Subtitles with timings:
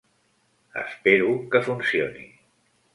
[0.85, 2.29] Espero que funcioni.